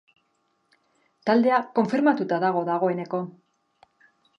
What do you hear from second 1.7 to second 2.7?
konfirmatuta dago